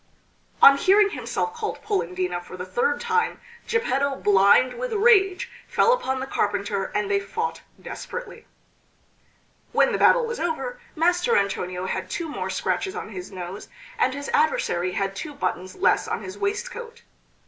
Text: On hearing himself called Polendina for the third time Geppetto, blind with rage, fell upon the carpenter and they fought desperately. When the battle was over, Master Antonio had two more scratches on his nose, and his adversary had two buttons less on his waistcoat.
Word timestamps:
On 0.63 0.77
hearing 0.79 1.11
himself 1.11 1.53
called 1.53 1.79
Polendina 1.83 2.41
for 2.41 2.57
the 2.57 2.65
third 2.65 2.99
time 2.99 3.39
Geppetto, 3.67 4.15
blind 4.15 4.73
with 4.79 4.93
rage, 4.93 5.51
fell 5.67 5.93
upon 5.93 6.19
the 6.19 6.25
carpenter 6.25 6.85
and 6.95 7.07
they 7.07 7.19
fought 7.19 7.61
desperately. 7.79 8.47
When 9.73 9.91
the 9.91 9.99
battle 9.99 10.25
was 10.25 10.39
over, 10.39 10.79
Master 10.95 11.37
Antonio 11.37 11.85
had 11.85 12.09
two 12.09 12.27
more 12.27 12.49
scratches 12.49 12.95
on 12.95 13.09
his 13.09 13.31
nose, 13.31 13.69
and 13.99 14.15
his 14.15 14.29
adversary 14.33 14.93
had 14.93 15.15
two 15.15 15.35
buttons 15.35 15.75
less 15.75 16.07
on 16.07 16.23
his 16.23 16.35
waistcoat. 16.35 17.03